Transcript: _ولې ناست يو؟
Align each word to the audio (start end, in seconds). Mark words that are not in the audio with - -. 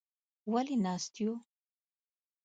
_ولې 0.51 0.75
ناست 0.85 1.13
يو؟ 1.23 1.31